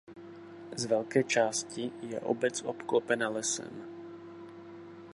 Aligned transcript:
Z 0.75 0.85
velké 0.85 1.23
části 1.23 1.91
je 2.01 2.19
obec 2.19 2.61
obklopena 2.61 3.29
lesem. 3.29 3.85